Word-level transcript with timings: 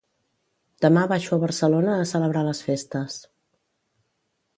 Demà 0.85 1.01
baixo 1.11 1.35
a 1.35 1.39
Barcelona 1.43 1.97
a 1.97 2.07
celebrar 2.13 2.43
les 2.47 2.63
festes. 2.69 3.19